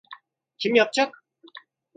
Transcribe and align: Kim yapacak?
Kim 0.57 0.75
yapacak? 0.75 1.25